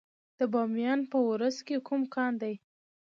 د 0.39 0.39
بامیان 0.53 0.99
په 1.11 1.17
ورس 1.27 1.57
کې 1.67 1.75
کوم 1.87 2.01
کان 2.15 2.33
دی؟ 2.41 2.55